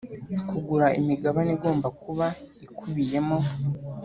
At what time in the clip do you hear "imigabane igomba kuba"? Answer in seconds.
0.99-2.27